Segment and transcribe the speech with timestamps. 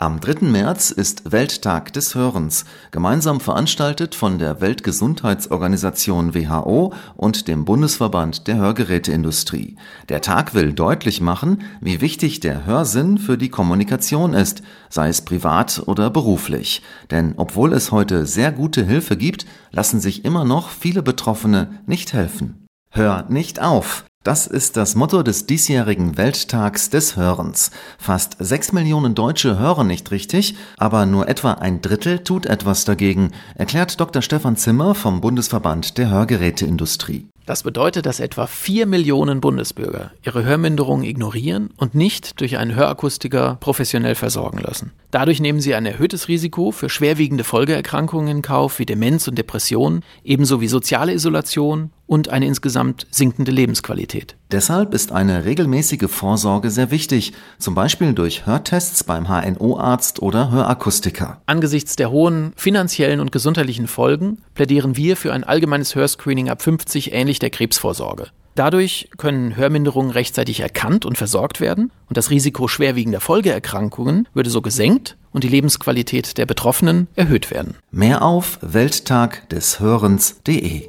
[0.00, 0.46] Am 3.
[0.46, 8.58] März ist Welttag des Hörens, gemeinsam veranstaltet von der Weltgesundheitsorganisation WHO und dem Bundesverband der
[8.58, 9.74] Hörgeräteindustrie.
[10.08, 15.22] Der Tag will deutlich machen, wie wichtig der Hörsinn für die Kommunikation ist, sei es
[15.22, 16.80] privat oder beruflich.
[17.10, 22.12] Denn obwohl es heute sehr gute Hilfe gibt, lassen sich immer noch viele Betroffene nicht
[22.12, 22.66] helfen.
[22.92, 24.04] Hör nicht auf!
[24.24, 27.70] Das ist das Motto des diesjährigen Welttags des Hörens.
[27.98, 33.30] Fast sechs Millionen Deutsche hören nicht richtig, aber nur etwa ein Drittel tut etwas dagegen,
[33.54, 34.20] erklärt Dr.
[34.20, 37.28] Stefan Zimmer vom Bundesverband der Hörgeräteindustrie.
[37.48, 43.56] Das bedeutet, dass etwa vier Millionen Bundesbürger ihre Hörminderung ignorieren und nicht durch einen Hörakustiker
[43.58, 44.92] professionell versorgen lassen.
[45.10, 50.02] Dadurch nehmen sie ein erhöhtes Risiko für schwerwiegende Folgeerkrankungen in Kauf wie Demenz und Depression,
[50.24, 54.36] ebenso wie soziale Isolation und eine insgesamt sinkende Lebensqualität.
[54.50, 61.42] Deshalb ist eine regelmäßige Vorsorge sehr wichtig, zum Beispiel durch Hörtests beim HNO-Arzt oder Hörakustiker.
[61.44, 67.12] Angesichts der hohen finanziellen und gesundheitlichen Folgen plädieren wir für ein allgemeines Hörscreening ab 50
[67.12, 68.28] ähnlich der Krebsvorsorge.
[68.54, 74.62] Dadurch können Hörminderungen rechtzeitig erkannt und versorgt werden und das Risiko schwerwiegender Folgeerkrankungen würde so
[74.62, 77.74] gesenkt und die Lebensqualität der Betroffenen erhöht werden.
[77.90, 80.88] Mehr auf welttagdeshörens.de